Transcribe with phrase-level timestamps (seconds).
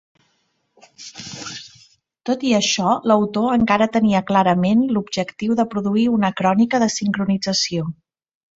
[2.29, 7.89] Tot i això, l'autor encara tenia clarament l'objectiu de produir una crònica de sincronització.